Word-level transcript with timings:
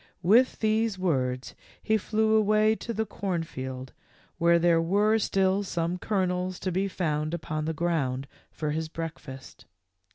With 0.23 0.57
these 0.61 0.97
words 0.97 1.53
he 1.83 1.95
flew 1.95 2.33
away 2.35 2.73
to 2.75 2.91
the 2.91 3.05
corn 3.05 3.43
field 3.43 3.93
where 4.39 4.57
there 4.57 4.81
were 4.81 5.19
still 5.19 5.61
some 5.61 5.99
kernels 5.99 6.57
to 6.61 6.71
be 6.71 6.87
found 6.87 7.35
upon 7.35 7.65
the 7.65 7.73
ground 7.77 8.25
for 8.49 8.71
his 8.71 8.89
breakfast. 8.89 9.65